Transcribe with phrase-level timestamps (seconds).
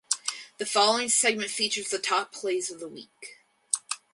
[0.57, 3.39] The following segment features the top plays of the week.